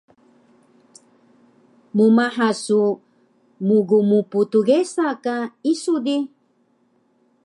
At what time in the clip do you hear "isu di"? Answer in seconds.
5.71-6.17